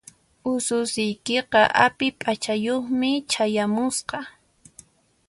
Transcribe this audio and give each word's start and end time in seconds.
Ususiykiqa 0.51 1.61
api 1.85 2.07
p'achayuqmi 2.19 3.09
chayamusqa. 3.31 4.19